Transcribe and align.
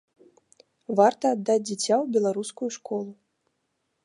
Варта 0.99 1.25
аддаць 1.37 1.59
дзіця 1.67 1.95
ў 2.03 2.17
беларускую 2.17 2.69
школу. 2.79 3.11